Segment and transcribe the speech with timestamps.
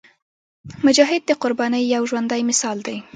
[0.85, 2.97] مجاهد د قربانۍ یو ژوندی مثال دی.